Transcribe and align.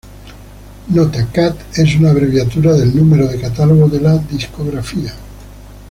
Nota: 0.89 1.27
"Cat:" 1.31 1.77
es 1.77 1.93
una 1.97 2.09
abreviatura 2.09 2.73
del 2.73 2.95
número 2.97 3.27
de 3.27 3.39
catálogo 3.39 3.87
de 3.87 4.01
la 4.01 4.17
discográfica. 4.17 5.13